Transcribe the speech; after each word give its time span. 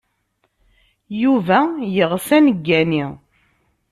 Yuba 1.21 1.59
yeɣs 1.95 2.27
ad 2.37 2.41
neggani. 2.45 3.05